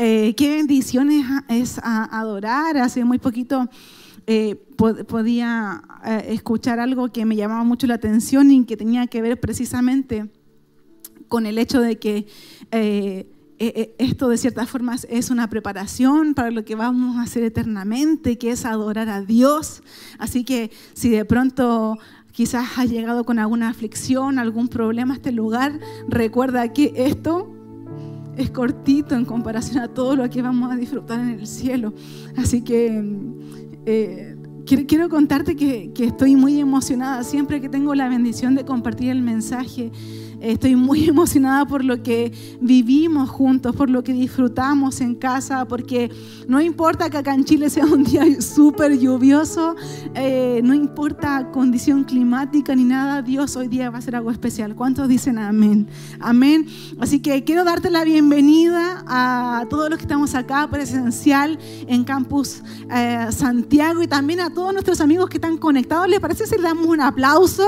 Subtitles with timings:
[0.00, 1.10] Eh, qué bendición
[1.48, 2.76] es, adorar.
[2.78, 3.68] Hace muy poquito
[4.28, 9.20] eh, podía eh, escuchar algo que me llamaba mucho la atención y que tenía que
[9.20, 10.30] ver precisamente
[11.26, 12.28] con el hecho de que
[13.98, 18.52] esto de cierta forma es una preparación para lo que vamos a hacer eternamente, que
[18.52, 19.82] es adorar a Dios.
[20.20, 21.98] Así que si de pronto
[22.30, 27.57] quizás has llegado con alguna aflicción, algún problema a este lugar, recuerda que esto
[28.38, 31.92] es cortito en comparación a todo lo que vamos a disfrutar en el cielo.
[32.36, 33.02] Así que
[33.84, 39.10] eh, quiero, contarte que, que estoy muy emocionada siempre que tengo la bendición de compartir
[39.10, 39.90] el mensaje
[40.40, 46.10] Estoy muy emocionada por lo que vivimos juntos, por lo que disfrutamos en casa, porque
[46.46, 49.74] no importa que acá en Chile sea un día súper lluvioso,
[50.14, 54.74] eh, no importa condición climática ni nada, Dios hoy día va a hacer algo especial.
[54.74, 55.88] ¿Cuántos dicen amén?
[56.20, 56.66] Amén.
[57.00, 62.62] Así que quiero darte la bienvenida a todos los que estamos acá presencial en Campus
[62.90, 66.08] eh, Santiago y también a todos nuestros amigos que están conectados.
[66.08, 67.66] ¿Les parece si le damos un aplauso?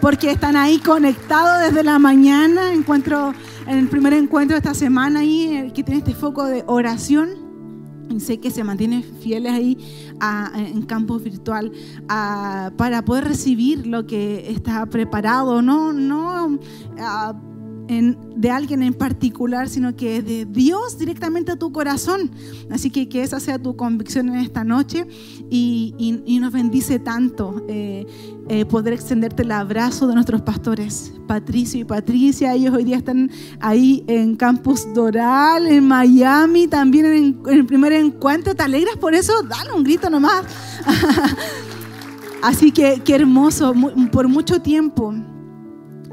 [0.00, 2.72] Porque están ahí conectados desde la mañana.
[2.72, 3.32] Encuentro
[3.66, 7.50] en el primer encuentro de esta semana ahí que tiene este foco de oración.
[8.18, 9.78] Sé que se mantiene fieles ahí
[10.56, 11.70] en campo virtual
[12.08, 16.58] para poder recibir lo que está preparado, no, no
[17.90, 22.30] de alguien en particular, sino que de Dios directamente a tu corazón.
[22.70, 25.06] Así que que esa sea tu convicción en esta noche
[25.50, 28.06] y, nos bendice tanto eh,
[28.48, 32.54] eh, poder extenderte el abrazo de nuestros pastores, Patricio y Patricia.
[32.54, 33.30] Ellos hoy día están
[33.60, 38.54] ahí en Campus Doral, en Miami, también en, el primer encuentro.
[38.54, 39.32] ¿Te alegras por eso?
[39.42, 40.44] Dale un grito nomás.
[42.42, 43.74] Así que qué hermoso,
[44.12, 45.12] por mucho tiempo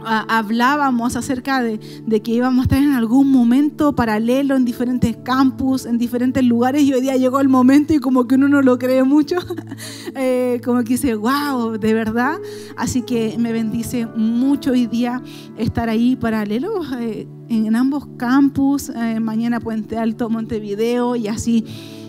[0.03, 1.80] hablábamos acerca de,
[2.22, 6.94] que íbamos a estar en algún momento paralelo en diferentes campus, en diferentes lugares, y
[6.94, 9.38] hoy día llegó el momento y como que uno no lo cree mucho,
[10.16, 12.38] eh, como que dice, wow, de verdad.
[12.76, 15.22] Así que me bendice mucho hoy día
[15.58, 21.66] estar ahí paralelo eh, en ambos campus, eh, mañana Puente Alto, Montevideo y así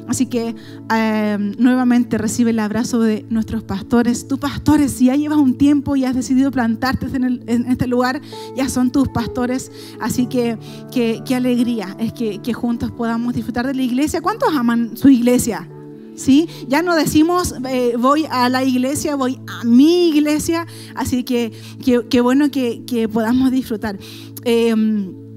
[0.08, 0.56] Así que
[0.90, 4.26] em, nuevamente recibe el abrazo de nuestros pastores.
[4.26, 8.20] Tus pastores, si ya llevas un tiempo y has decidido plantarte en, este lugar,
[8.56, 9.70] ya son tus pastores.
[10.00, 10.58] Así que
[10.90, 14.22] qué alegría es que, juntos podamos disfrutar de la iglesia.
[14.22, 15.68] ¿Cuántos aman su iglesia?
[16.16, 16.48] ¿Sí?
[16.66, 20.66] Ya no decimos eh, voy a la iglesia, voy a mi iglesia.
[20.94, 21.52] Así que
[21.84, 23.98] qué bueno que, podamos disfrutar.
[24.44, 25.27] Em,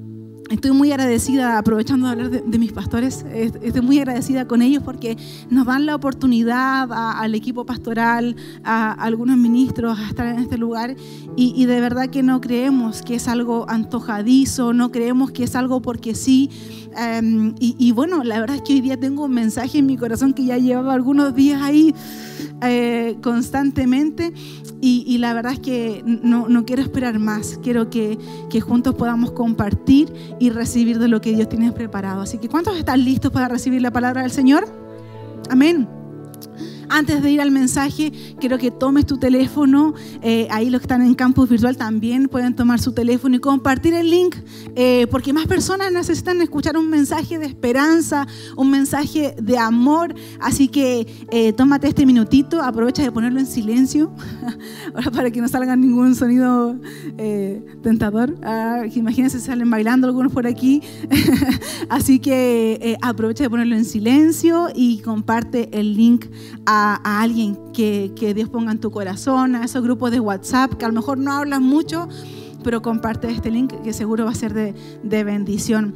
[0.52, 5.18] Estoy muy agradecida, aprovechando de hablar de, mis pastores, estoy muy agradecida con ellos porque
[5.50, 8.36] nos dan la oportunidad al equipo pastoral,
[8.66, 10.98] a, algunos ministros a estar en este lugar
[11.38, 15.82] y, de verdad que no creemos que es algo antojadizo, no creemos que es algo
[15.82, 16.50] porque sí.
[16.98, 20.34] Em, y, bueno, la verdad es que hoy día tengo un mensaje en mi corazón
[20.34, 21.96] que ya llevaba algunos días ahí
[22.62, 24.34] eh, constantemente
[24.84, 28.18] y, la verdad es que no, quiero esperar más, quiero que,
[28.50, 32.22] que, juntos podamos compartir y recibir de lo que Dios tiene preparado.
[32.22, 34.68] Así que ¿cuántos están listos para recibir la palabra del Señor?
[35.52, 36.01] Amén.
[36.94, 39.94] Antes de ir al mensaje, quiero que tomes tu teléfono.
[40.22, 43.94] Eh, ahí los que están en campus virtual también pueden tomar su teléfono y compartir
[43.94, 44.36] el link,
[44.76, 50.14] eh, porque más personas necesitan escuchar un mensaje de esperanza, un mensaje de amor.
[50.42, 54.12] Así que eh, tómate este minutito, aprovecha de ponerlo en silencio,
[55.14, 56.78] para que no salga ningún sonido
[57.82, 58.36] tentador.
[58.44, 60.82] Ah, imagínense, salen bailando algunos por aquí.
[61.90, 66.26] Así que aprovecha de ponerlo en silencio y comparte el link
[66.66, 70.74] a a, alguien que, que, Dios ponga en tu corazón, a esos grupos de WhatsApp
[70.74, 72.08] que a lo mejor no hablan mucho,
[72.64, 75.94] pero comparte este link que seguro va a ser de, de bendición.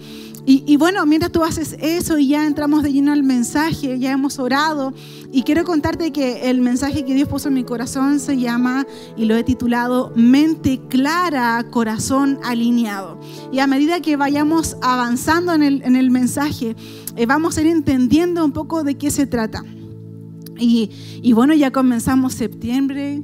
[0.48, 4.38] Y, bueno, mientras tú haces eso y ya entramos de lleno al mensaje, ya hemos
[4.38, 4.94] orado
[5.32, 8.86] y quiero contarte que el mensaje que Dios puso en mi corazón se llama
[9.18, 13.20] y lo he titulado Mente clara, corazón alineado.
[13.52, 16.76] Y a medida que vayamos avanzando en el, en el mensaje,
[17.16, 19.64] eh, vamos a ir entendiendo un poco de qué se trata.
[20.58, 23.24] Y, bueno, ya comenzamos septiembre,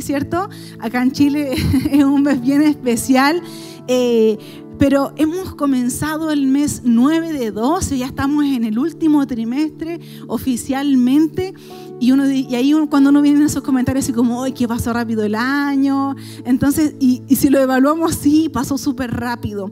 [0.00, 0.48] ¿cierto?
[0.78, 1.52] Acá en Chile
[1.90, 3.42] es un mes bien especial,
[3.86, 4.36] eh,
[4.78, 11.52] pero hemos comenzado el mes 9 de 12, ya estamos en el último trimestre oficialmente.
[12.00, 14.92] Y, uno, y ahí cuando uno viene en esos comentarios así como, ¡ay, qué pasó
[14.92, 16.14] rápido el año!
[16.44, 19.70] Entonces, y, si lo evaluamos, sí, pasó súper rápido.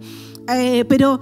[0.49, 1.21] Eh, pero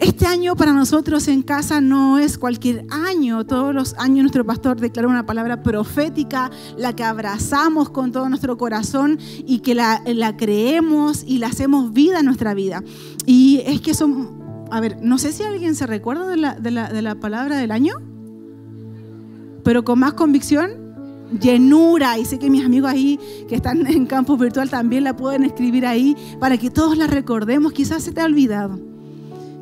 [0.00, 3.46] este año para nosotros en casa no es cualquier año.
[3.46, 8.58] Todos los años nuestro pastor declara una palabra profética, la que abrazamos con todo nuestro
[8.58, 10.02] corazón y que la,
[10.36, 12.82] creemos y la hacemos vida en nuestra vida.
[13.24, 16.72] Y es que son a ver, no sé si alguien se recuerda de la, de
[16.72, 17.94] la, de la palabra del año,
[19.62, 20.70] pero con más convicción,
[21.40, 22.18] llenura.
[22.18, 25.86] Y sé que mis amigos ahí que están en campus virtual también la pueden escribir
[25.86, 27.72] ahí para que todos la recordemos.
[27.72, 28.85] Quizás se te ha olvidado.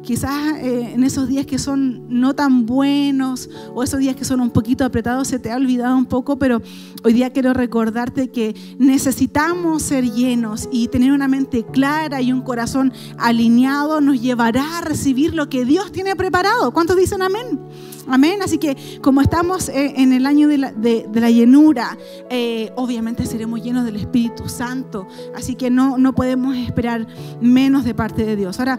[0.05, 4.41] Quizás eh, en esos días que son no tan buenos o esos días que son
[4.41, 6.61] un poquito apretados se te ha olvidado un poco, pero
[7.03, 12.43] hoy día quiero recordarte que necesitamos ser llenos y tener una mente clara y un
[12.43, 16.73] corazón alineado nos llevará a recibir lo que Dios tiene preparado.
[16.75, 17.59] ¿Cuántos dicen amén?
[18.07, 18.43] Amén.
[18.43, 21.97] Así que como estamos eh, en el año de la, llenura,
[22.29, 25.07] eh, obviamente seremos llenos del Espíritu Santo.
[25.35, 27.07] Así que no, no podemos esperar
[27.41, 28.59] menos de parte de Dios.
[28.59, 28.79] Ahora,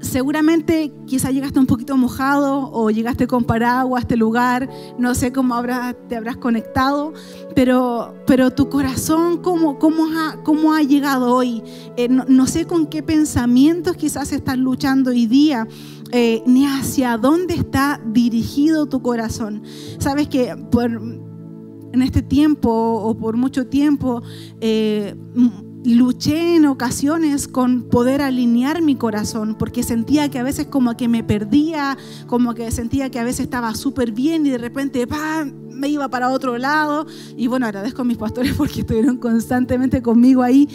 [0.00, 4.68] seguramente quizá llegaste un poquito mojado o llegaste con paraguas a este lugar,
[4.98, 5.60] no sé cómo
[6.08, 7.12] te habrás conectado,
[7.54, 11.62] pero, pero tu corazón, ¿cómo, cómo, ha, cómo ha llegado hoy?
[11.96, 15.66] Eh, no, sé con qué pensamientos quizás estás luchando hoy día.
[16.10, 19.62] Eh, ni hacia dónde está dirigido tu corazón.
[19.98, 24.22] Sabes que por, en este tiempo o por mucho tiempo
[24.60, 25.14] eh,
[25.94, 31.08] luché en ocasiones con poder alinear mi corazón, porque sentía que a veces como que
[31.08, 31.96] me perdía,
[32.26, 35.06] como que sentía que a veces estaba súper bien y de repente
[35.70, 37.06] me iba para otro lado.
[37.36, 40.68] Y bueno, agradezco a mis pastores porque estuvieron constantemente conmigo ahí.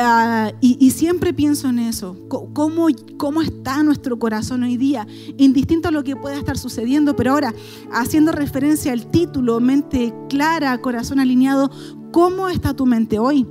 [0.00, 2.86] Ah, y, siempre pienso en eso, ¿Cómo,
[3.16, 5.08] cómo está nuestro corazón hoy día,
[5.38, 7.52] indistinto a lo que pueda estar sucediendo, pero ahora,
[7.90, 11.72] haciendo referencia al título, mente clara, corazón alineado,
[12.12, 13.44] ¿cómo está tu mente hoy?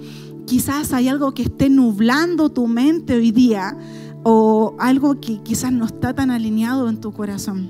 [0.48, 3.78] Quizás hay algo que esté nublando tu mente hoy día
[4.24, 7.70] o algo que quizás no está tan alineado en tu corazón.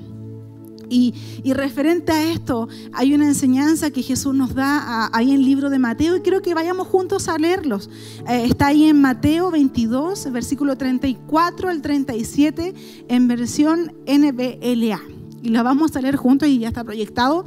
[0.90, 1.12] Y,
[1.52, 5.78] referente a esto, hay una enseñanza que Jesús nos da ahí en el libro de
[5.78, 7.90] Mateo y creo que vayamos juntos a leerlos.
[8.26, 12.74] Eh, está ahí en Mateo 22, versículo 34 al 37,
[13.08, 15.00] en versión NBLA.
[15.42, 17.44] Y lo vamos a leer juntos y ya está proyectado.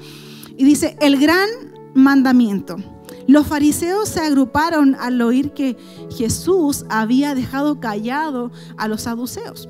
[0.56, 1.50] Y dice, el gran
[1.96, 2.78] mandamiento.
[3.32, 5.78] Los fariseos se agruparon al oír que
[6.18, 9.70] Jesús había dejado callado a los saduceos.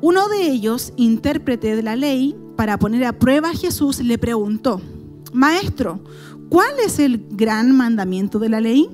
[0.00, 4.80] Uno de ellos, intérprete de la ley, para poner a prueba a Jesús, le preguntó,
[5.32, 5.98] Maestro,
[6.48, 8.88] ¿cuál es el gran mandamiento de la ley?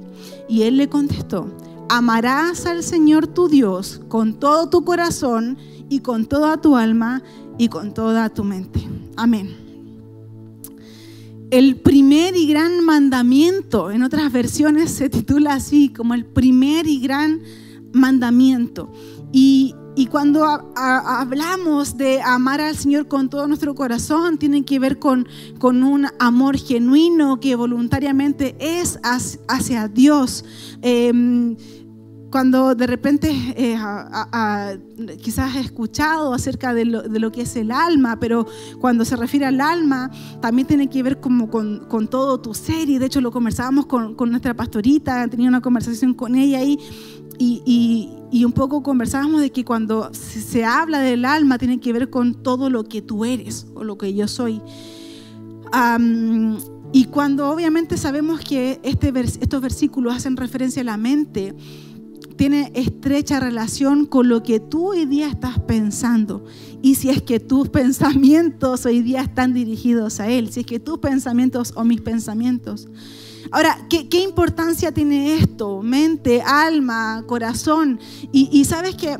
[0.49, 1.55] Y él le contestó,
[1.91, 5.59] amarás al Señor tu Dios con todo tu corazón
[5.91, 7.23] y con toda tu alma
[7.59, 8.89] y con toda tu mente.
[9.19, 9.62] Amén
[11.53, 16.99] el primer y gran mandamiento, en otras versiones se titula así, como el primer y
[16.99, 17.43] gran
[17.93, 18.91] mandamiento.
[19.33, 19.75] Y,
[20.11, 20.45] cuando
[20.75, 25.29] hablamos de amar al Señor con todo nuestro corazón, tiene que ver con,
[25.59, 28.99] con un amor genuino que voluntariamente es
[29.47, 30.47] hacia Dios.
[30.81, 31.57] Em,
[32.33, 33.77] cuando de repente eh,
[35.21, 38.47] quizás he escuchado acerca de lo, que es el alma, pero
[38.81, 42.97] cuando se refiere al alma, también tiene que ver como con, todo tu ser, y
[42.97, 46.79] de hecho lo conversábamos con, nuestra pastorita, tenía una conversación con ella ahí,
[47.39, 52.43] y, un poco conversábamos de que cuando se, habla del alma, tiene que ver con
[52.43, 54.63] todo lo que tú eres, o lo que yo soy.
[56.95, 61.55] y cuando obviamente sabemos que este estos versículos hacen referencia a la mente,
[62.37, 66.45] tiene estrecha relación con lo que tú hoy día estás pensando.
[66.83, 70.81] Y si es que tus pensamientos hoy día están dirigidos a Él, si es que
[70.81, 72.89] tus pensamientos o mis pensamientos.
[73.51, 75.83] Ahora, ¿qué, importancia tiene esto?
[75.83, 78.01] Mente, alma, corazón.
[78.33, 79.19] Y, sabes que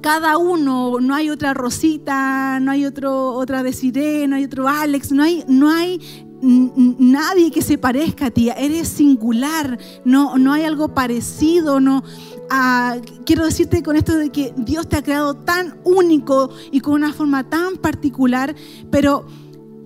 [0.00, 5.12] cada uno, no hay otra Rosita, no hay otro, otra Desiree, no hay otro Alex,
[5.12, 6.00] no hay, no hay
[6.42, 12.02] nadie que se parezca a ti, eres singular, no, no hay algo parecido, no.
[12.50, 16.94] Ah, quiero decirte con esto de que Dios te ha creado tan único y con
[16.94, 18.54] una forma tan particular,
[18.90, 19.26] pero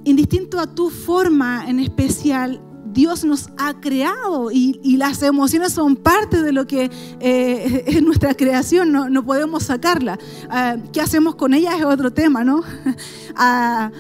[0.05, 6.41] indistinto a tu forma en especial, Dios nos ha creado y, las emociones son parte
[6.41, 10.19] de lo que eh, es nuestra creación, no, no podemos sacarla.
[10.49, 12.63] Ah, ¿Qué hacemos con ellas es otro tema, ¿no?
[13.37, 13.91] Ah,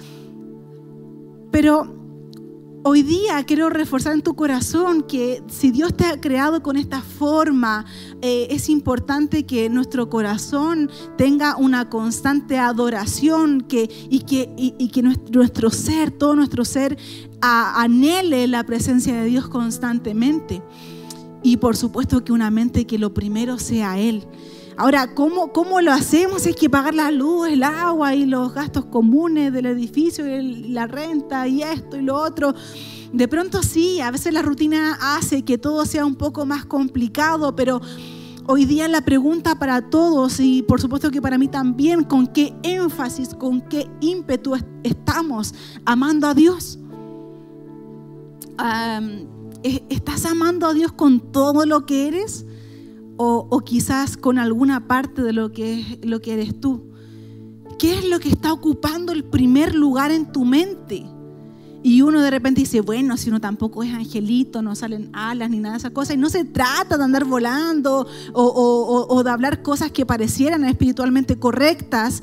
[1.50, 2.03] pero
[2.86, 7.00] Hoy día quiero reforzar en tu corazón que si Dios te ha creado con esta
[7.00, 7.86] forma,
[8.20, 15.00] eh, es importante que nuestro corazón tenga una constante adoración que, y que, y, que
[15.00, 16.98] nuestro, ser, todo nuestro ser,
[17.40, 20.62] anhele la presencia de Dios constantemente.
[21.42, 24.26] Y por supuesto que una mente que lo primero sea Él.
[24.76, 26.47] Ahora, ¿cómo, ¿cómo, lo hacemos?
[26.47, 30.87] Es que pagar la luz, el agua y los gastos comunes del edificio, y la
[30.87, 32.54] renta y esto y lo otro.
[33.12, 37.54] De pronto sí, a veces la rutina hace que todo sea un poco más complicado,
[37.54, 37.81] pero
[38.47, 42.54] Hoy día la pregunta para todos y por supuesto que para mí también, ¿con qué
[42.62, 45.54] énfasis, con qué ímpetu estamos
[45.87, 46.78] amando a Dios?
[49.88, 52.45] ¿Estás amando a Dios con todo lo que eres?
[53.16, 56.90] O, quizás con alguna parte de lo que, lo que eres tú.
[57.78, 61.06] ¿Qué es lo que está ocupando el primer lugar en tu mente?
[61.87, 65.59] Y uno de repente dice, bueno, si uno tampoco es angelito, no salen alas ni
[65.59, 66.14] nada de esas cosas.
[66.14, 72.23] Y no se trata de andar volando o, de hablar cosas que parecieran espiritualmente correctas,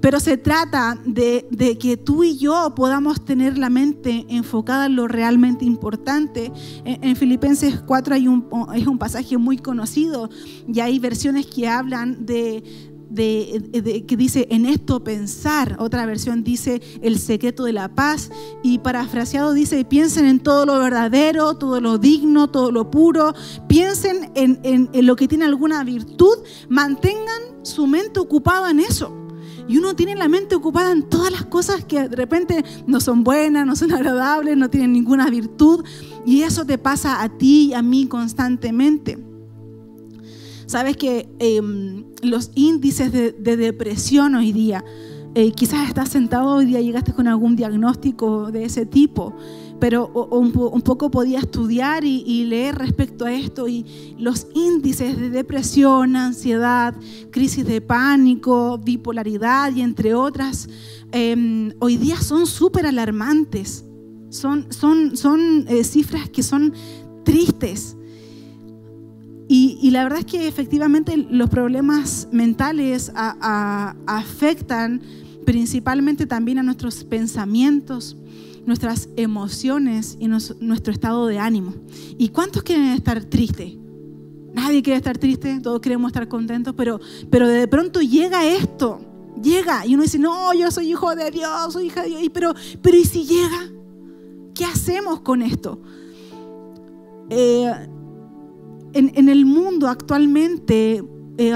[0.00, 1.46] pero se trata de,
[1.80, 6.52] que tú y yo podamos tener la mente enfocada en lo realmente importante.
[6.84, 10.30] En, Filipenses 4 hay un, es un pasaje muy conocido
[10.72, 12.62] y hay versiones que hablan de,
[13.10, 15.76] de, que dice en esto pensar.
[15.80, 18.30] Otra versión dice el secreto de la paz.
[18.62, 23.34] Y parafraseado dice piensen en todo lo verdadero, todo lo digno, todo lo puro.
[23.66, 26.36] Piensen en, en lo que tiene alguna virtud.
[26.68, 29.27] Mantengan su mente ocupada en eso.
[29.68, 33.22] Y uno tiene la mente ocupada en todas las cosas que de repente no son
[33.22, 35.84] buenas, no son agradables, no tienen ninguna virtud.
[36.24, 39.18] Y eso te pasa a ti y a mí constantemente.
[40.66, 44.84] Sabes que em, los índices de, depresión hoy día,
[45.34, 49.34] eh, quizás estás sentado hoy día, llegaste con algún diagnóstico de ese tipo,
[49.80, 56.16] pero un, poco podía estudiar y, leer respecto a esto y los índices de depresión,
[56.16, 56.94] ansiedad,
[57.30, 60.68] crisis de pánico, bipolaridad y entre otras,
[61.12, 63.84] em, hoy día son súper alarmantes.
[64.30, 66.74] Son, son, son eh, cifras que son
[67.24, 67.96] tristes.
[69.50, 75.00] Y, la verdad es que efectivamente los problemas mentales afectan
[75.46, 78.18] principalmente también a nuestros pensamientos,
[78.68, 81.74] nuestras emociones y nuestro estado de ánimo.
[82.18, 83.72] ¿Y cuántos quieren estar tristes?
[84.52, 89.00] Nadie quiere estar triste, todos queremos estar contentos, pero, pero de pronto llega esto,
[89.42, 92.54] llega y uno dice, no, yo soy hijo de Dios, soy hija de Dios, pero,
[92.82, 93.70] pero ¿y si llega?
[94.54, 95.80] ¿Qué hacemos con esto?
[97.30, 97.70] Eh,
[98.92, 101.02] en, el mundo actualmente
[101.36, 101.52] eh,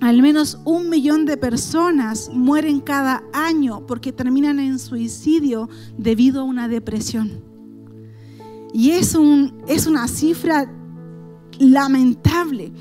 [0.00, 6.44] al menos un millón de personas mueren cada año porque terminan en suicidio debido a
[6.44, 7.42] una depresión.
[8.72, 10.72] Y es, un, es una cifra
[11.60, 12.72] lamentable.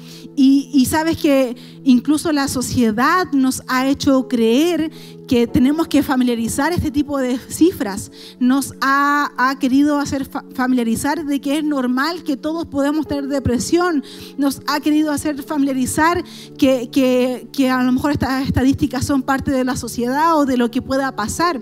[0.41, 4.89] Y, sabes que incluso la sociedad nos ha hecho creer
[5.27, 8.09] que tenemos que familiarizar este tipo de cifras.
[8.39, 14.01] Nos ha, querido hacer familiarizar de que es normal que todos podemos tener depresión.
[14.37, 16.23] Nos ha querido hacer familiarizar
[16.57, 20.71] que, que, a lo mejor estas estadísticas son parte de la sociedad o de lo
[20.71, 21.61] que pueda pasar.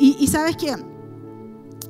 [0.00, 0.74] Y, y sabes que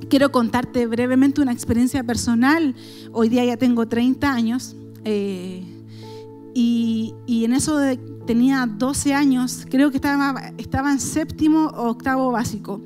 [0.08, 2.75] quiero contarte brevemente una experiencia personal.
[3.12, 4.76] Hoy día ya tengo 30 años.
[5.04, 5.64] Eh,
[6.54, 7.78] y, en eso
[8.26, 10.52] tenía 12 años, creo que estaba,
[10.90, 12.80] en séptimo o octavo básico.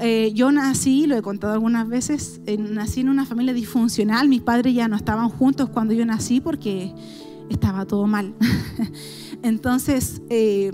[0.00, 4.28] Eh, yo nací, lo he contado algunas veces, nací en una familia disfuncional.
[4.28, 6.92] Mis padres ya no estaban juntos cuando yo nací porque
[7.48, 8.34] estaba todo mal.
[9.42, 10.72] Entonces, eh,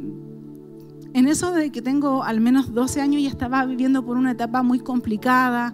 [1.16, 4.62] en eso de que tengo al menos 12 años ya estaba viviendo por una etapa
[4.62, 5.72] muy complicada.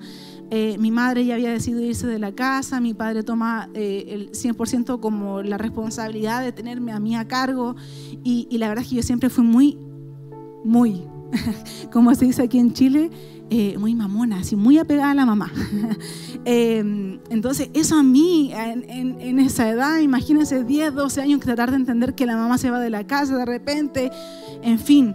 [0.50, 4.30] Eh, mi madre ya había decidido irse de la casa, mi padre toma eh, el
[4.30, 7.75] 100% como la responsabilidad de tenerme a mí a cargo
[8.22, 9.78] y, la verdad es que yo siempre fui muy,
[10.64, 11.02] muy,
[11.92, 13.11] como se dice aquí en Chile,
[13.50, 15.50] eh, muy mamona, así muy apegada a la mamá.
[16.44, 21.76] Em, entonces, eso a mí, en, en, esa edad, imagínense 10, 12 años tratar de
[21.76, 24.11] entender que la mamá se va de la casa de repente,
[24.62, 25.14] en fin.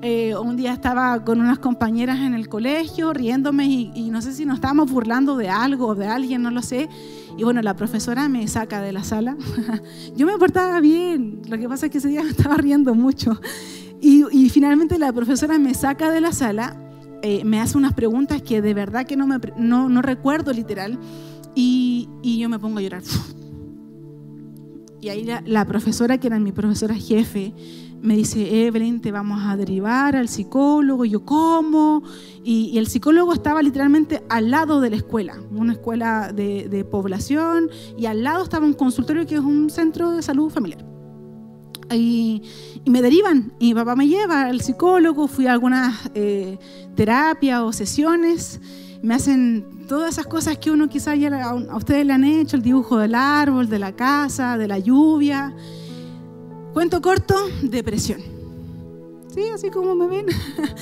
[0.00, 4.46] Eh, un día estaba con unas compañeras en el colegio riéndome y, no sé si
[4.46, 6.88] nos estábamos burlando de algo o de alguien, no lo sé.
[7.36, 9.36] Y bueno, la profesora me saca de la sala.
[10.16, 13.40] Yo me portaba bien, lo que pasa es que ese día me estaba riendo mucho.
[14.00, 16.76] Y, finalmente la profesora me saca de la sala,
[17.22, 20.96] eh, me hace unas preguntas que de verdad que no, me, no, no recuerdo literal
[21.56, 23.02] y, y, yo me pongo a llorar.
[25.00, 27.54] Y ahí la, la profesora, que era mi profesora jefe,
[28.00, 31.04] me dice, Evelyn, te vamos a derivar al psicólogo.
[31.04, 32.02] Y yo, ¿cómo?
[32.44, 38.06] Y, el psicólogo estaba literalmente al lado de la escuela, una escuela de, población, y
[38.06, 40.84] al lado estaba un consultorio que es un centro de salud familiar.
[41.90, 42.42] Y,
[42.86, 46.58] me derivan, y mi papá me lleva al psicólogo, fui a algunas eh,
[46.94, 48.60] terapias o sesiones,
[49.02, 52.62] me hacen todas esas cosas que uno quizás ya a ustedes le han hecho, el
[52.62, 55.54] dibujo del árbol, de la casa, de la lluvia.
[56.78, 58.20] Cuento corto, depresión.
[59.34, 60.26] Sí, así como me ven.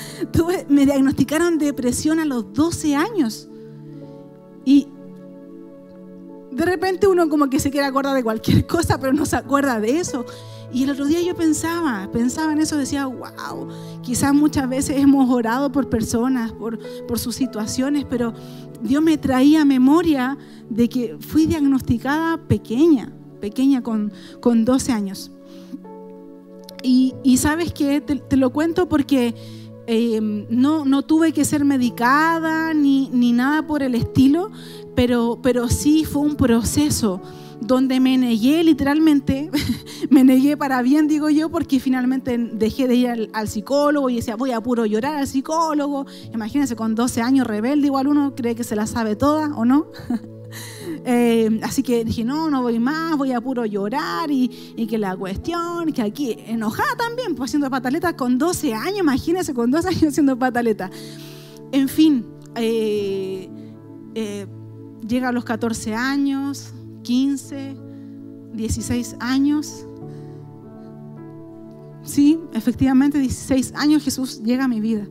[0.68, 3.48] me diagnosticaron depresión a los 12 años.
[4.66, 4.88] Y
[6.52, 9.80] de repente uno como que se quiere acordar de cualquier cosa, pero no se acuerda
[9.80, 10.26] de eso.
[10.70, 13.66] Y el otro día yo pensaba, pensaba en eso, decía, wow,
[14.02, 18.34] quizás muchas veces hemos orado por personas, por, por sus situaciones, pero
[18.82, 20.36] Dios me traía memoria
[20.68, 24.12] de que fui diagnosticada pequeña, pequeña con,
[24.42, 25.30] con 12 años.
[26.87, 29.35] Y, sabes que te, lo cuento porque
[29.87, 34.50] eh, no, no tuve que ser medicada ni, ni nada por el estilo,
[34.95, 37.21] pero, pero sí fue un proceso
[37.61, 39.50] donde me negué literalmente,
[40.11, 44.37] me negué para bien, digo yo, porque finalmente dejé de ir al, psicólogo y decía,
[44.37, 46.07] voy a puro llorar al psicólogo.
[46.33, 49.87] Imagínense, con 12 años rebelde, igual uno cree que se la sabe toda, ¿o no?
[51.08, 54.48] Eh, así que dije, no, no voy más, voy a puro llorar y,
[54.88, 59.70] que la cuestión, que aquí enojada también, pues haciendo pataletas con 12 años, imagínense, con
[59.70, 60.90] 12 años haciendo pataletas.
[61.70, 63.48] En fin, eh,
[64.16, 64.46] eh,
[65.06, 67.76] llega a los 14 años, 15,
[68.54, 69.86] 16 años.
[72.02, 75.06] Sí, efectivamente, 16 años Jesús llega a mi vida.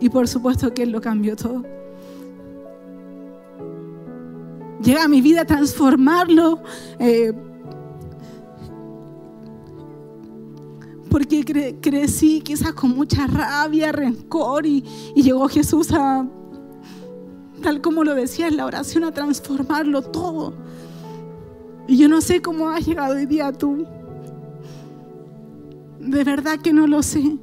[0.00, 1.79] Y por supuesto que Él lo cambió todo.
[4.82, 6.62] Llega a mi vida a transformarlo.
[6.98, 7.32] Eh,
[11.10, 14.82] porque crecí quizás con mucha rabia, rencor y
[15.16, 16.24] llegó Jesús a
[17.60, 20.54] tal como lo decía en la oración, a transformarlo todo.
[21.86, 23.86] Y yo no sé cómo has llegado hoy día tú.
[25.98, 27.38] De verdad que no lo sé.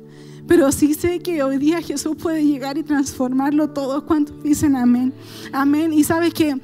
[0.47, 4.05] Pero sí sé que hoy día Jesús puede llegar y transformarlo todo.
[4.05, 5.13] ¿Cuántos dicen amén?
[5.51, 5.91] Amén.
[5.91, 6.59] Y sabes que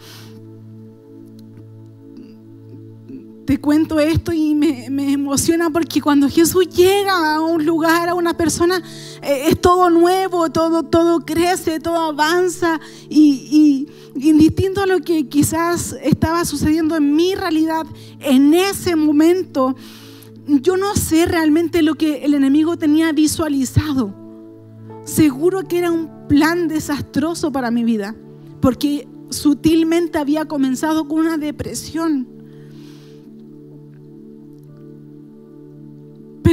[3.45, 8.35] te cuento esto y me, emociona porque cuando Jesús llega a un lugar, a una
[8.35, 8.81] persona,
[9.21, 15.27] eh, es todo nuevo, todo, todo crece, todo avanza y, y indistinto a lo que
[15.27, 17.85] quizás estaba sucediendo en mi realidad
[18.19, 19.75] en ese momento,
[20.47, 24.13] yo no sé realmente lo que el enemigo tenía visualizado.
[25.03, 28.15] Seguro que era un plan desastroso para mi vida,
[28.61, 32.32] porque sutilmente había comenzado con una depresión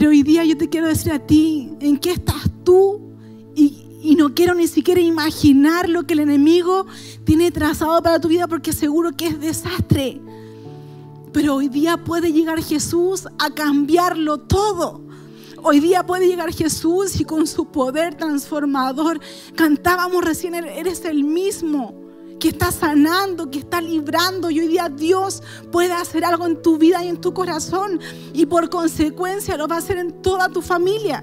[0.01, 3.13] Pero hoy día yo te quiero decir a ti, ¿en qué estás tú?
[3.55, 6.87] Y, no quiero ni siquiera imaginar lo que el enemigo
[7.25, 10.19] tiene trazado para tu vida porque seguro que es desastre.
[11.35, 15.03] Pero hoy día puede llegar Jesús a cambiarlo todo.
[15.63, 19.21] Hoy día puede llegar Jesús y con su poder transformador,
[19.55, 22.00] cantábamos recién, eres el mismo
[22.41, 24.51] que está sanando, que está librando.
[24.51, 28.01] Y hoy día Dios puede hacer algo en tu vida y en tu corazón.
[28.33, 31.23] Y por consecuencia lo va a hacer en toda tu familia.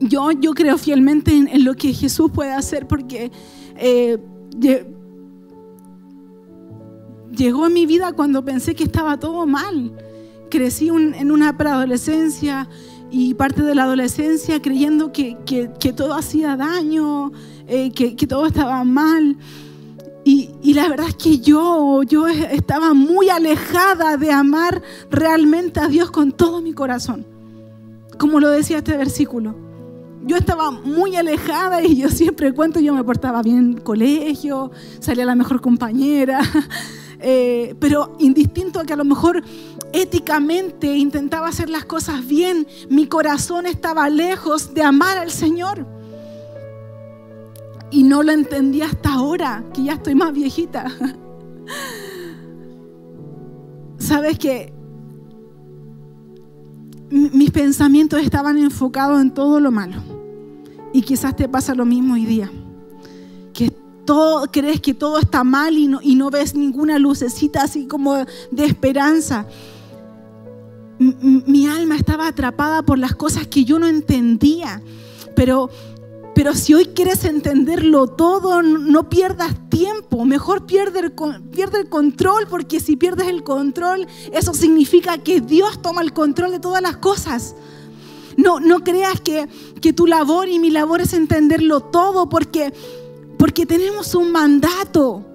[0.00, 3.30] Yo, yo creo fielmente en, lo que Jesús puede hacer porque
[3.76, 4.18] eh,
[7.30, 9.92] llegó a mi vida cuando pensé que estaba todo mal.
[10.50, 12.68] Crecí en una preadolescencia
[13.10, 17.32] y parte de la adolescencia creyendo que, que todo hacía daño,
[17.68, 19.36] eh, que, todo estaba mal.
[20.24, 26.10] Y, la verdad es que yo, yo estaba muy alejada de amar realmente a Dios
[26.10, 27.26] con todo mi corazón.
[28.18, 29.54] Como lo decía este versículo.
[30.24, 35.24] Yo estaba muy alejada y yo siempre cuento, yo me portaba bien en colegio, salía
[35.24, 36.40] la mejor compañera,
[37.20, 39.42] eh, pero indistinto a que a lo mejor
[39.92, 45.97] éticamente intentaba hacer las cosas bien, mi corazón estaba lejos de amar al Señor.
[47.90, 50.86] Y no lo entendí hasta ahora, que ya estoy más viejita.
[53.98, 54.72] Sabes que
[57.10, 59.96] mis pensamientos estaban enfocados en todo lo malo.
[60.92, 62.50] Y quizás te pasa lo mismo hoy día.
[63.52, 63.70] Que
[64.04, 68.14] todo, crees que todo está mal y no, y no ves ninguna lucecita así como
[68.50, 69.46] de esperanza.
[70.98, 74.82] mi alma estaba atrapada por las cosas que yo no entendía.
[75.34, 75.70] Pero
[76.38, 80.24] pero si hoy quieres entenderlo todo, no pierdas tiempo.
[80.24, 81.12] Mejor pierde el,
[81.50, 86.52] pierde el control, porque si pierdes el control, eso significa que Dios toma el control
[86.52, 87.56] de todas las cosas.
[88.36, 89.48] No, no creas que,
[89.82, 92.72] que tu labor y mi labor es entenderlo todo, porque,
[93.36, 95.26] porque tenemos un mandato.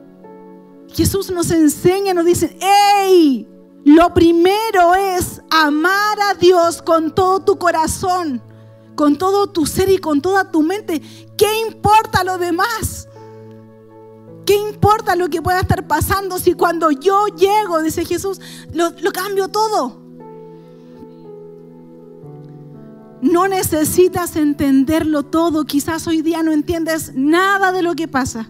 [0.87, 3.45] Jesús nos enseña, nos dice, ¡hey!
[3.83, 8.41] Lo primero es amar a Dios con todo tu corazón
[8.95, 11.01] con todo tu ser y con toda tu mente.
[11.37, 13.07] ¿Qué importa lo demás?
[14.45, 18.41] ¿Qué importa lo que pueda estar pasando si cuando yo llego, dice Jesús,
[18.73, 20.01] lo, cambio todo?
[23.21, 25.63] No necesitas entenderlo todo.
[25.63, 28.49] Quizás hoy día no entiendes nada de lo que pasa.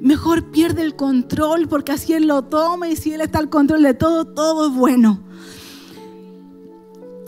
[0.00, 3.82] Mejor pierde el control porque así Él lo toma y si Él está al control
[3.82, 5.20] de todo, todo es bueno.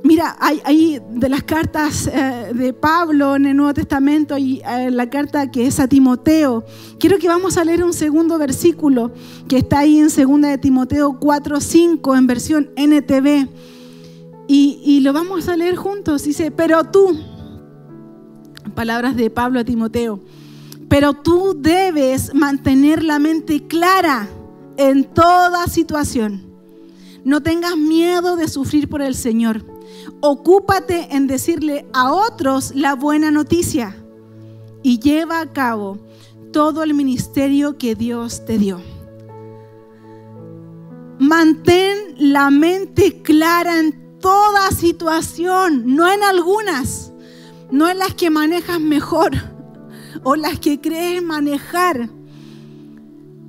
[0.07, 5.11] Mira, hay, de las cartas eh, de Pablo en el Nuevo Testamento y eh, la
[5.11, 6.65] carta que es a Timoteo.
[7.01, 9.11] Quiero que vamos a leer un segundo versículo
[9.49, 13.49] que está ahí en 2 de Timoteo 4:5 en versión NTV.
[14.47, 16.23] Y, y lo vamos a leer juntos.
[16.23, 17.19] Dice, pero tú,
[18.77, 20.21] palabras de Pablo a Timoteo,
[20.89, 24.29] pero tú debes mantener la mente clara
[24.77, 26.47] en toda situación.
[27.25, 29.76] No tengas miedo de sufrir por el Señor
[30.21, 33.97] Ocúpate en decirle a otros la buena noticia
[34.83, 35.99] y lleva a cabo
[36.53, 38.81] todo el ministerio que Dios te dio.
[41.19, 47.13] Mantén la mente clara en toda situación, no en algunas,
[47.71, 49.33] no en las que manejas mejor
[50.23, 52.11] o las que crees manejar.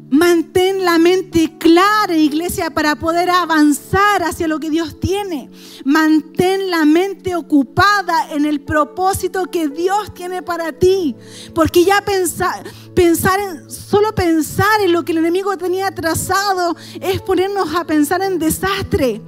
[0.09, 5.49] Mantén la mente clara, iglesia, para poder avanzar hacia lo que Dios tiene.
[5.83, 11.13] Mantén la mente ocupada en el propósito que Dios tiene para ti.
[11.53, 12.63] Porque ya pensar,
[12.95, 18.39] en, solo pensar en lo que el enemigo tenía trazado es ponernos a pensar en
[18.39, 19.21] desastre.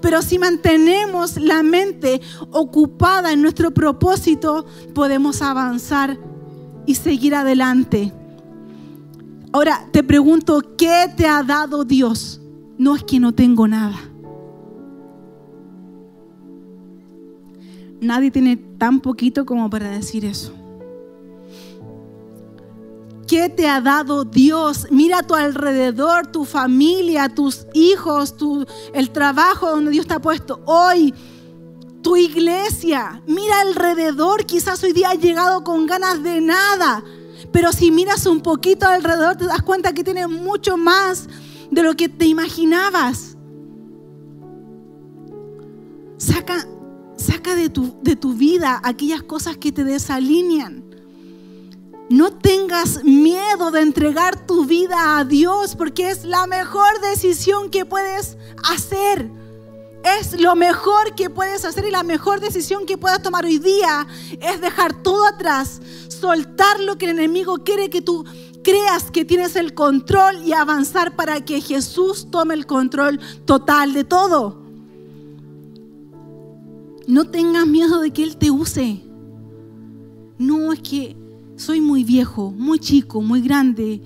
[0.00, 2.20] Pero si mantenemos la mente
[2.50, 6.18] ocupada en nuestro propósito, podemos avanzar
[6.86, 8.12] y seguir adelante.
[9.54, 12.40] Ahora te pregunto, ¿qué te ha dado Dios?
[12.76, 13.94] No es que no tengo nada.
[18.00, 20.52] Nadie tiene tan poquito como para decir eso.
[23.28, 24.88] ¿Qué te ha dado Dios?
[24.90, 30.20] Mira a tu alrededor, tu familia, tus hijos, tu, el trabajo donde Dios te ha
[30.20, 31.14] puesto hoy,
[32.02, 33.22] tu iglesia.
[33.28, 37.04] Mira alrededor, quizás hoy día has llegado con ganas de nada
[37.52, 41.28] pero si miras un poquito alrededor te das cuenta que tienes mucho más
[41.70, 43.36] de lo que te imaginabas.
[46.18, 46.66] Saca,
[47.16, 50.84] saca de, tu, de tu vida aquellas cosas que te desalinean.
[52.10, 57.86] No tengas miedo de entregar tu vida a Dios porque es la mejor decisión que
[57.86, 58.36] puedes
[58.70, 59.30] hacer.
[60.04, 64.06] Es lo mejor que puedes hacer y la mejor decisión que puedas tomar hoy día
[64.38, 68.24] es dejar todo atrás, soltar lo que el enemigo quiere que tú
[68.62, 74.04] creas que tienes el control y avanzar para que Jesús tome el control total de
[74.04, 74.62] todo.
[77.06, 79.02] No tengas miedo de que Él te use.
[80.36, 81.16] No es que
[81.56, 84.02] soy muy viejo, muy chico, muy grande.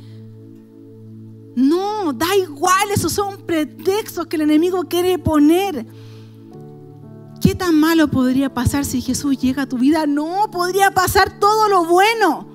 [1.58, 5.84] No, da igual, esos son pretextos que el enemigo quiere poner.
[7.40, 10.06] ¿Qué tan malo podría pasar si Jesús llega a tu vida?
[10.06, 12.46] No, podría pasar todo lo bueno.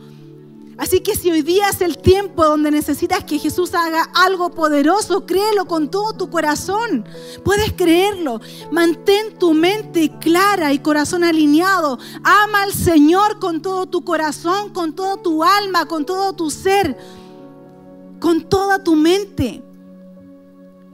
[0.77, 5.25] Así que si hoy día es el tiempo donde necesitas que Jesús haga algo poderoso,
[5.25, 7.05] créelo con todo tu corazón.
[7.43, 8.39] Puedes creerlo.
[8.71, 11.99] Mantén tu mente clara y corazón alineado.
[12.23, 16.97] Ama al Señor con todo tu corazón, con toda tu alma, con todo tu ser,
[18.23, 19.61] con toda tu mente.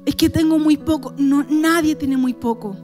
[0.04, 1.14] Es que tengo muy poco.
[1.16, 2.76] Nadie tiene muy poco.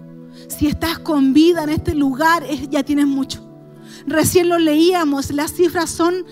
[0.47, 3.43] Si estás con vida en este lugar, ya tienes mucho.
[4.05, 6.25] Recién lo leíamos, las cifras son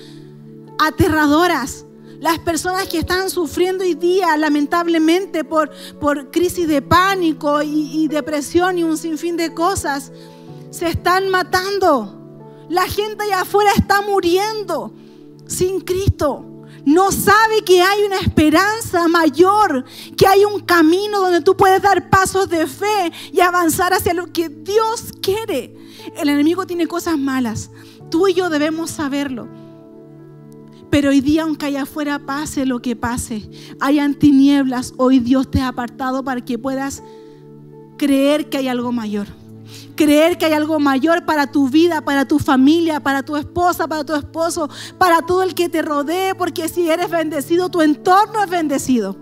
[0.77, 1.87] aterradoras.
[2.19, 8.07] Las personas que están sufriendo hoy día, lamentablemente, por, por crisis de pánico y, y
[8.09, 10.11] depresión y un sinfín de cosas,
[10.69, 12.45] se están matando.
[12.69, 14.93] La gente allá afuera está muriendo
[15.47, 16.52] sin Cristo
[16.85, 19.85] no sabe que hay una esperanza mayor,
[20.17, 24.31] que hay un camino donde tú puedes dar pasos de fe y avanzar hacia lo
[24.31, 25.75] que Dios quiere.
[26.17, 27.69] El enemigo tiene cosas malas,
[28.09, 29.47] tú y yo debemos saberlo.
[30.89, 35.61] Pero hoy día, aunque allá afuera pase lo que pase, hayan tinieblas, hoy Dios te
[35.61, 37.01] ha apartado para que puedas
[37.97, 39.42] creer que hay algo mayor
[39.95, 44.03] creer que hay algo mayor para tu vida, para tu familia, para tu esposa, para
[44.03, 48.49] tu esposo, para todo el que te rodee, porque si eres bendecido, tu entorno es
[48.49, 49.15] bendecido.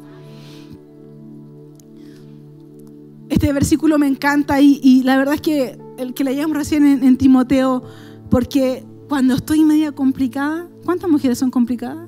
[3.30, 7.18] Este versículo me encanta y, la verdad es que el que leíamos recién en, en
[7.18, 7.84] Timoteo,
[8.30, 12.08] porque cuando estoy media complicada, ¿cuántas mujeres son complicadas?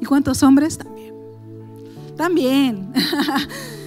[0.00, 0.78] ¿Y cuántos hombres?
[0.78, 1.14] También.
[2.16, 2.92] También.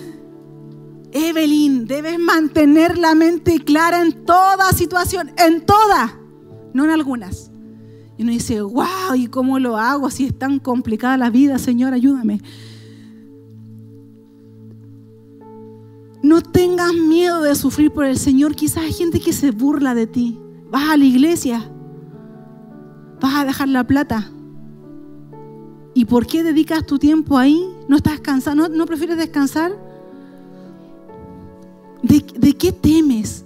[1.18, 6.20] Evelyn, debes mantener la mente clara en toda situación, en toda,
[6.74, 7.52] no en algunas.
[8.18, 11.58] Y uno dice, wow, ¿y cómo lo hago si es tan complicada la vida?
[11.58, 12.42] Señor, ayúdame.
[16.22, 18.54] No tengas miedo de sufrir por el Señor.
[18.54, 20.38] Quizás hay gente que se burla de ti.
[20.70, 21.72] Vas a la iglesia.
[23.22, 24.32] Vas a dejar la plata.
[25.94, 27.66] ¿Y por qué dedicas tu tiempo ahí?
[27.88, 28.68] ¿No estás cansado?
[28.68, 29.72] ¿No, prefieres descansar?
[32.34, 33.44] ¿De, ¿De qué temes?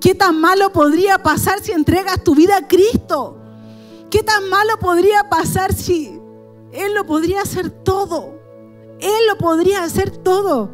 [0.00, 3.38] ¿Qué tan malo podría pasar si entregas tu vida a Cristo?
[4.10, 6.20] ¿Qué tan malo podría pasar si
[6.72, 8.34] Él lo podría hacer todo?
[9.00, 10.70] Él lo podría hacer todo.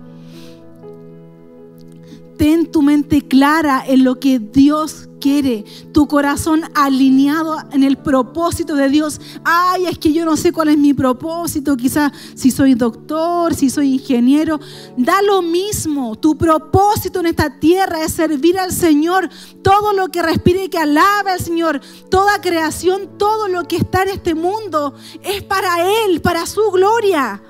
[2.36, 8.74] Ten tu mente clara en lo que Dios quiere, tu corazón alineado en el propósito
[8.74, 9.20] de Dios.
[9.44, 13.70] Ay, es que yo no sé cuál es mi propósito, quizás si soy doctor, si
[13.70, 14.59] soy ingeniero,
[14.96, 16.16] da lo mismo.
[16.16, 19.28] Tu propósito en esta tierra es servir al Señor.
[19.62, 24.02] Todo lo que respire y que alabe al Señor, toda creación, todo lo que está
[24.02, 27.42] en este mundo es para Él, para su gloria.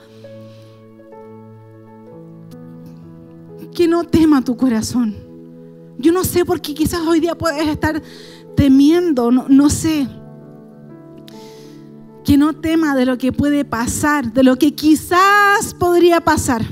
[3.74, 5.29] Que no tema tu corazón
[6.00, 8.02] yo no sé por qué quizás hoy día puedes estar
[8.56, 10.08] temiendo, no, sé.
[12.24, 16.64] Que no tema de lo que puede pasar, de lo que quizás podría pasar.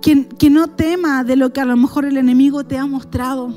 [0.00, 3.52] Que, no tema de lo que a lo mejor el enemigo te ha mostrado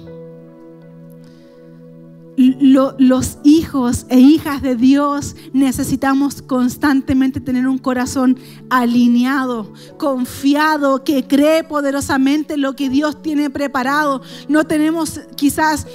[2.40, 11.66] los hijos e hijas de Dios necesitamos constantemente tener un corazón alineado, confiado, que cree
[11.66, 14.22] poderosamente lo que Dios tiene preparado.
[14.48, 15.86] No tenemos quizás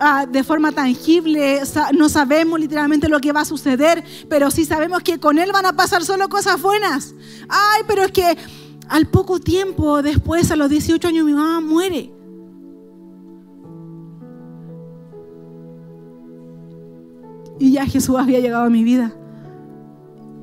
[0.00, 1.60] ah, de forma tangible,
[1.94, 5.66] no sabemos literalmente lo que va a suceder, pero sí sabemos que con Él van
[5.66, 7.14] a pasar solo cosas buenas.
[7.48, 8.36] Ay, pero es que
[8.88, 12.21] al poco tiempo después, a los 18 años, mi mamá muere.
[17.62, 19.12] Y ya Jesús había llegado a mi vida.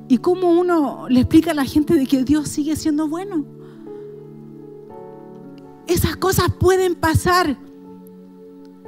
[0.08, 3.45] ¿Y cómo uno le explica a la gente de que Dios sigue siendo bueno?
[5.86, 7.58] Esas cosas pueden pasar,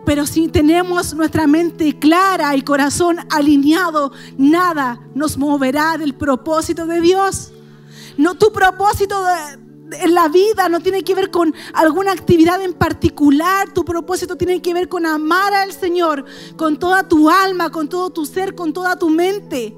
[0.05, 7.01] pero si tenemos nuestra mente clara y corazón alineado, nada nos moverá del propósito de
[7.01, 7.51] Dios.
[8.17, 9.60] No tu propósito de,
[9.99, 13.71] en la vida no tiene que ver con alguna actividad en particular.
[13.73, 16.25] Tu propósito tiene que ver con amar al Señor
[16.55, 19.75] con toda tu alma, con todo tu ser, con toda tu mente.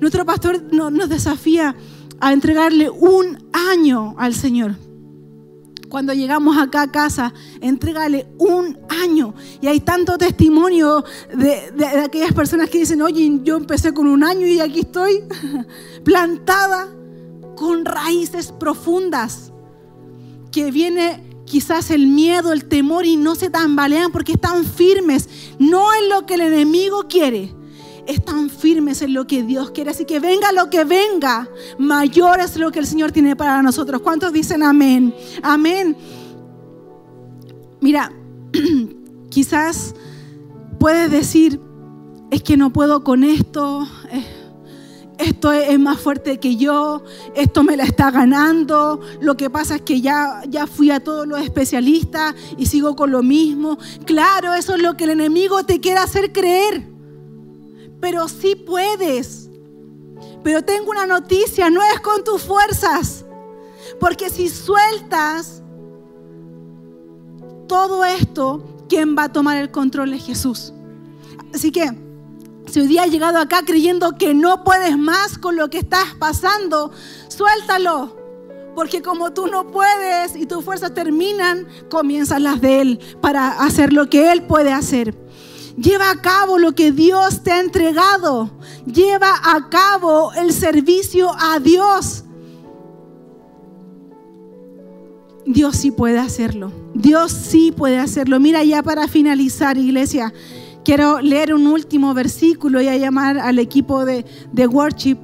[0.00, 1.74] Nuestro pastor nos desafía
[2.20, 4.76] a entregarle un año al Señor.
[5.88, 9.34] Cuando llegamos acá a casa, entrégale un año.
[9.60, 14.24] Y hay tanto testimonio de, de aquellas personas que dicen, oye, yo empecé con un
[14.24, 15.22] año y aquí estoy
[16.04, 16.95] plantada
[17.56, 19.52] con raíces profundas,
[20.52, 25.94] que viene quizás el miedo, el temor y no se tambalean porque están firmes, no
[25.94, 27.54] en lo que el enemigo quiere,
[28.06, 29.90] están firmes en lo que Dios quiere.
[29.90, 34.02] Así que venga lo que venga, mayor es lo que el Señor tiene para nosotros.
[34.02, 35.14] ¿Cuántos dicen amén?
[35.42, 35.96] Amén.
[37.80, 38.12] Mira,
[39.30, 39.94] quizás
[40.78, 41.60] puedes decir,
[42.30, 43.86] es que no puedo con esto.
[45.18, 47.02] Esto es más fuerte que yo,
[47.34, 51.26] esto me la está ganando, lo que pasa es que ya, ya fui a todos
[51.26, 53.78] los especialistas y sigo con lo mismo.
[54.04, 56.86] Claro, eso es lo que el enemigo te quiere hacer creer,
[58.00, 59.48] pero sí puedes.
[60.44, 63.24] Pero tengo una noticia, no es con tus fuerzas,
[63.98, 65.62] porque si sueltas
[67.66, 70.72] todo esto, ¿quién va a tomar el control es Jesús.
[71.52, 72.05] Así que
[72.70, 76.14] si hoy día has llegado acá creyendo que no puedes más con lo que estás
[76.18, 76.90] pasando,
[77.28, 78.16] suéltalo.
[78.74, 83.92] Porque como tú no puedes y tus fuerzas terminan, comienzan las de Él para hacer
[83.92, 85.16] lo que Él puede hacer.
[85.76, 88.50] Lleva a cabo lo que Dios te ha entregado.
[88.84, 92.24] Lleva a cabo el servicio a Dios.
[95.46, 96.72] Dios sí puede hacerlo.
[96.92, 98.40] Dios sí puede hacerlo.
[98.40, 100.32] Mira ya para finalizar, iglesia.
[100.86, 104.24] Quiero leer un último versículo y a llamar al equipo de,
[104.68, 105.18] worship.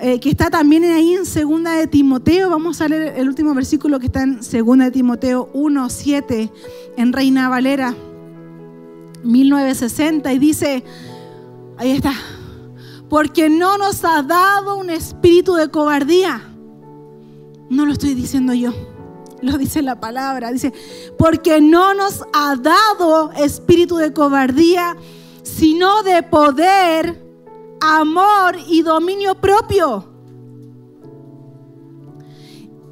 [0.00, 2.48] Eh, que está también ahí en Segunda de Timoteo.
[2.48, 6.52] Vamos a leer el último versículo que está en Segunda de Timoteo 1, 7,
[6.96, 7.96] en Reina Valera
[9.24, 10.84] 1960, y dice,
[11.76, 12.12] ahí está,
[13.08, 16.40] porque no nos ha dado un espíritu de cobardía.
[17.68, 18.72] No lo estoy diciendo yo
[19.42, 20.50] lo dice la palabra.
[20.52, 20.72] Dice,
[21.18, 24.96] porque no nos ha dado espíritu de cobardía,
[25.42, 27.24] sino de poder,
[27.80, 30.06] amor y dominio propio.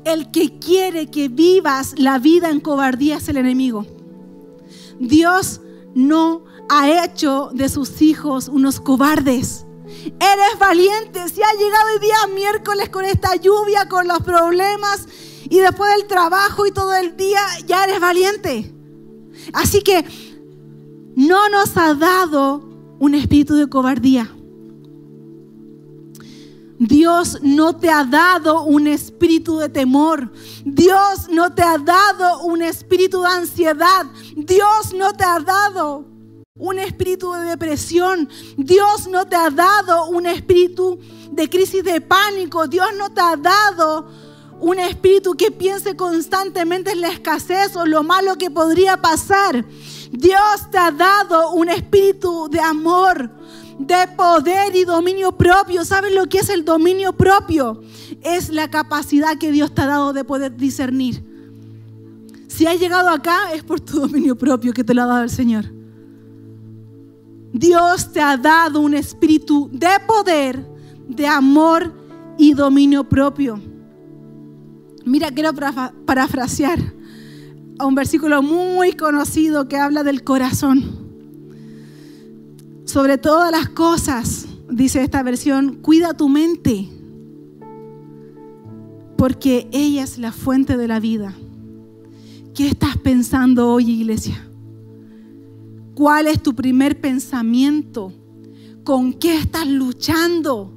[0.05, 3.87] El que quiere que vivas la vida en cobardía es el enemigo.
[4.99, 5.61] Dios
[5.95, 9.67] no ha hecho de sus hijos unos cobardes.
[10.21, 11.29] Eres valiente.
[11.29, 15.07] Si ha llegado el día miércoles con esta lluvia, con los problemas,
[15.51, 18.75] Y después del trabajo y todo el día ya eres valiente.
[19.53, 20.05] Así que
[21.17, 22.63] no nos ha dado
[22.99, 24.35] un espíritu de cobardía.
[26.79, 30.31] Dios no te ha dado un espíritu de temor.
[30.65, 34.07] Dios no te ha dado un espíritu de ansiedad.
[34.37, 36.05] Dios no te ha dado
[36.57, 38.29] un espíritu de depresión.
[38.57, 41.01] Dios no te ha dado un espíritu
[41.33, 42.69] de crisis de pánico.
[42.69, 44.09] Dios no te ha dado
[44.61, 49.65] un espíritu que piense constantemente en la escasez o lo malo que podría pasar.
[50.11, 53.31] Dios te ha dado un espíritu de amor,
[53.79, 55.85] de poder y dominio propio.
[55.85, 57.83] ¿Sabes lo que es el dominio propio?
[58.23, 61.23] Es la capacidad que Dios te ha dado de poder discernir.
[62.49, 65.31] Si has llegado acá es por tu dominio propio que te lo ha dado el
[65.31, 65.67] Señor.
[67.53, 70.67] Dios te ha dado un espíritu de poder,
[71.09, 71.93] de amor
[72.37, 73.61] y dominio propio.
[75.05, 75.53] Mira, quiero
[76.05, 76.79] parafrasear
[77.79, 81.09] a un versículo muy conocido que habla del corazón.
[82.85, 86.89] Sobre todas las cosas, dice esta versión, cuida tu mente,
[89.17, 91.35] porque ella es la fuente de la vida.
[92.55, 94.45] ¿Qué estás pensando hoy, iglesia?
[95.95, 98.13] ¿Cuál es tu primer pensamiento?
[98.85, 100.73] ¿Con qué estás luchando?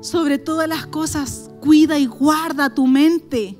[0.00, 3.58] Sobre todas las cosas, cuida y guarda tu mente.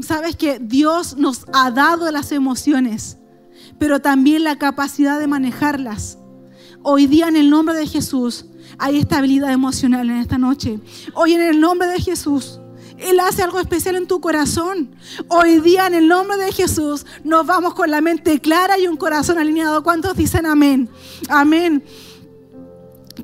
[0.00, 3.18] Sabes que Dios nos ha dado las emociones
[3.78, 6.18] pero también la capacidad de manejarlas.
[6.82, 8.46] Hoy día en el nombre de Jesús
[8.78, 10.80] hay estabilidad emocional en esta noche.
[11.14, 12.60] Hoy en el nombre de Jesús.
[12.98, 14.96] Él hace algo especial en tu corazón.
[15.28, 18.96] Hoy día en el nombre de Jesús nos vamos con la mente clara y un
[18.96, 19.82] corazón alineado.
[19.82, 20.88] ¿Cuántos dicen amén?
[21.28, 21.84] Amén.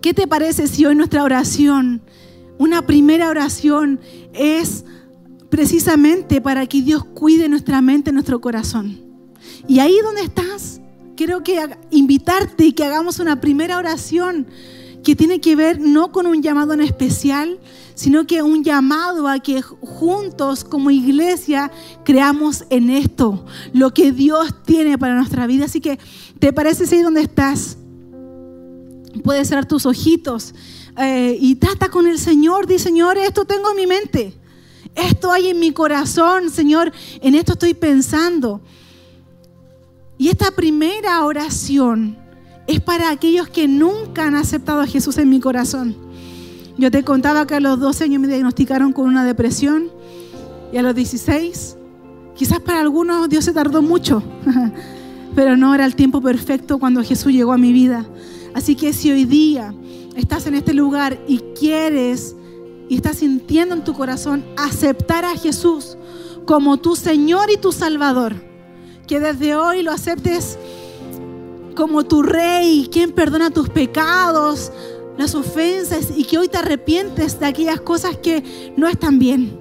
[0.03, 2.03] ¿Qué te parece si hoy nuestra oración,
[2.63, 3.99] una primera oración,
[4.33, 4.85] es
[5.51, 9.01] precisamente para que Dios cuide nuestra mente, nuestro corazón?
[9.67, 10.81] Y ahí donde estás,
[11.17, 11.59] quiero que
[11.91, 14.47] invitarte y que hagamos una primera oración
[15.03, 17.59] que tiene que ver no con un llamado en especial,
[17.95, 21.73] sino que un llamado a que juntos como iglesia
[22.05, 25.65] creamos en esto, lo que Dios tiene para nuestra vida.
[25.65, 25.99] Así que,
[26.39, 27.77] ¿te parece ahí donde estás?
[29.25, 30.55] Puedes cerrar tus ojitos
[30.99, 32.67] eh, y trata con el Señor.
[32.67, 34.35] Di, Señor, esto tengo en mi mente.
[34.95, 36.93] Esto hay en mi corazón, Señor.
[37.21, 38.61] En esto estoy pensando.
[40.19, 42.17] Y esta primera oración
[42.67, 45.97] es para aquellos que nunca han aceptado a Jesús en mi corazón.
[46.79, 49.91] Yo te contaba que a los 12 años me diagnosticaron con una depresión
[50.73, 51.77] y a los 16,
[52.35, 54.23] quizás para algunos Dios se tardó mucho,
[55.35, 58.07] pero no era el tiempo perfecto cuando Jesús llegó a mi vida.
[58.55, 59.75] Así que si hoy día
[60.17, 62.37] estás en este lugar y quieres
[62.89, 65.97] y estás sintiendo en tu corazón aceptar a Jesús
[66.45, 68.35] como tu Señor y tu Salvador,
[69.07, 70.59] que desde hoy lo aceptes
[71.75, 74.73] como tu rey, quien perdona tus pecados,
[75.17, 79.59] las ofensas y que hoy te arrepientes de aquellas cosas que no están bien.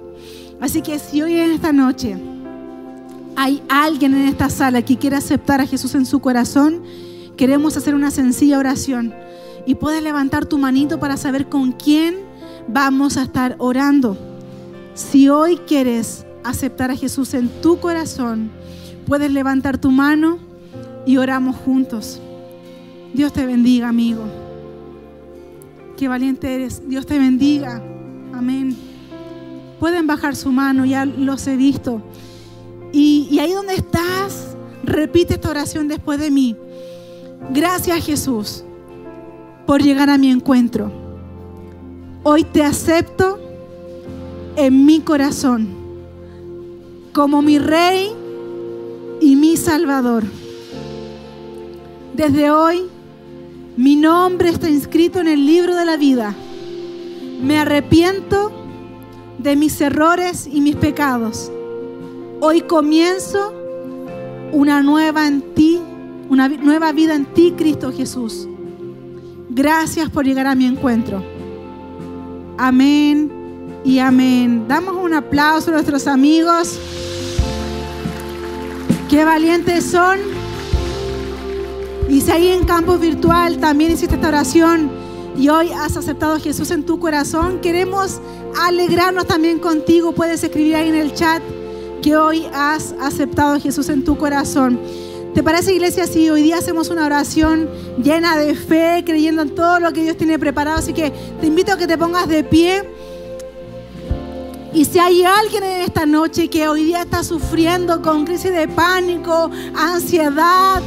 [0.60, 2.16] Así que si hoy en esta noche
[3.36, 6.82] hay alguien en esta sala que quiere aceptar a Jesús en su corazón,
[7.36, 9.14] queremos hacer una sencilla oración
[9.66, 12.16] y puedes levantar tu manito para saber con quién
[12.68, 14.16] vamos a estar orando.
[14.94, 18.50] Si hoy quieres aceptar a Jesús en tu corazón,
[19.06, 20.38] Puedes levantar tu mano
[21.06, 22.20] y oramos juntos.
[23.12, 24.24] Dios te bendiga, amigo.
[25.96, 26.88] Qué valiente eres.
[26.88, 27.82] Dios te bendiga.
[28.32, 28.76] Amén.
[29.80, 32.00] Pueden bajar su mano, ya los he visto.
[32.92, 36.56] Y, ahí donde estás, repite esta oración después de mí.
[37.50, 38.64] Gracias Jesús
[39.66, 40.90] por llegar a mi encuentro.
[42.22, 43.38] Hoy te acepto
[44.56, 45.68] en mi corazón
[47.12, 48.10] como mi rey
[49.20, 50.24] y mi Salvador.
[52.14, 52.82] Desde hoy,
[53.76, 56.34] mi nombre está inscrito en el libro de la vida.
[57.42, 58.52] Me arrepiento
[59.38, 61.50] de mis errores y mis pecados.
[62.40, 63.52] Hoy comienzo
[64.52, 65.80] una nueva en ti,
[66.28, 68.48] una nueva vida en ti, Cristo Jesús.
[69.54, 71.22] Gracias por llegar a mi encuentro.
[72.56, 73.30] Amén
[73.84, 74.64] y amén.
[74.66, 76.78] Damos un aplauso a nuestros amigos.
[79.10, 80.20] Qué valientes son.
[82.08, 84.90] Y si ahí en campus virtual también hiciste esta oración
[85.36, 88.22] y hoy has aceptado a Jesús en tu corazón, queremos
[88.58, 90.12] alegrarnos también contigo.
[90.12, 91.42] Puedes escribir ahí en el chat
[92.00, 94.80] que hoy has aceptado a Jesús en tu corazón.
[95.34, 97.70] ¿Te parece, iglesia, si hoy día hacemos una oración
[98.02, 100.78] llena de fe, creyendo en todo lo que Dios tiene preparado?
[100.78, 101.10] Así que
[101.40, 102.82] te invito a que te pongas de pie
[104.74, 108.68] Y si hay alguien en esta noche que hoy día está sufriendo con crisis de
[108.68, 110.82] pánico, ansiedad,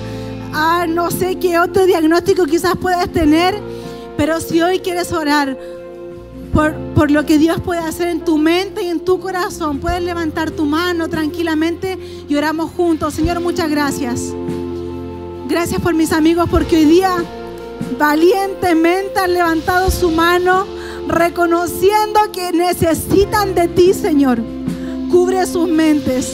[0.53, 3.59] ah, no sé qué otro diagnóstico quizás puedas tener,
[4.15, 5.57] pero si hoy quieres orar
[6.55, 10.51] por, lo que Dios puede hacer en tu mente y en tu corazón, puedes levantar
[10.51, 11.99] tu mano tranquilamente
[12.29, 13.13] y oramos juntos.
[13.13, 14.33] Señor, muchas gracias.
[15.49, 17.17] Gracias por mis amigos porque hoy día
[17.99, 20.65] valientemente han levantado su mano
[21.09, 24.39] reconociendo que necesitan de ti, Señor.
[25.11, 26.25] Cubre sus mentes,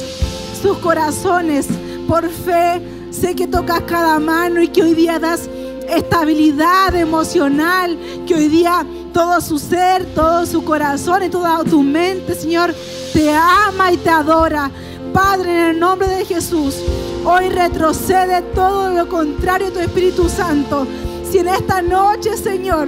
[0.61, 1.65] sus corazones.
[2.07, 5.49] Por fe, sé que tocas cada mano y que hoy día das
[5.92, 12.36] estabilidad emocional, que hoy día todo su ser, todo su corazón y toda tu mente,
[12.36, 12.74] Señor,
[13.14, 14.72] te ama y te adora.
[15.14, 16.78] Padre, en el nombre de Jesús,
[17.26, 20.88] hoy retrocede todo lo contrario a tu Espíritu Santo.
[21.30, 22.88] Si en esta noche, Señor,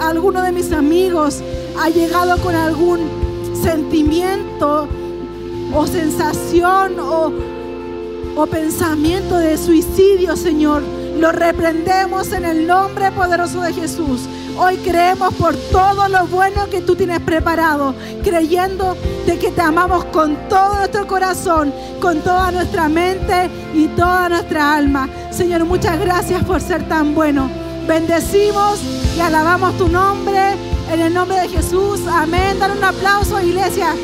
[0.00, 1.42] alguno de mis amigos
[1.78, 3.00] ha llegado con algún
[3.60, 4.86] sentimiento
[5.74, 7.32] o sensación o,
[8.36, 10.82] o pensamiento de suicidio, Señor,
[11.18, 14.22] lo reprendemos en el nombre poderoso de Jesús.
[14.56, 18.96] Hoy creemos por todo lo bueno que tú tienes preparado, creyendo
[19.26, 24.74] de que te amamos con todo nuestro corazón, con toda nuestra mente y toda nuestra
[24.74, 25.08] alma.
[25.30, 27.48] Señor, muchas gracias por ser tan bueno.
[27.86, 28.80] Bendecimos
[29.16, 30.54] y alabamos tu nombre
[30.92, 32.00] en el nombre de Jesús.
[32.10, 32.58] Amén.
[32.58, 33.94] Dan un aplauso, iglesia.